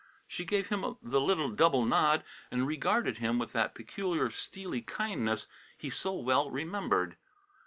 She 0.27 0.45
gave 0.45 0.69
him 0.69 0.97
the 1.03 1.21
little 1.21 1.51
double 1.51 1.85
nod 1.85 2.23
and 2.49 2.65
regarded 2.65 3.19
him 3.19 3.37
with 3.37 3.51
that 3.51 3.75
peculiar 3.75 4.31
steely 4.31 4.81
kindness 4.81 5.45
he 5.77 5.91
so 5.91 6.15
well 6.15 6.49
remembered. 6.49 7.17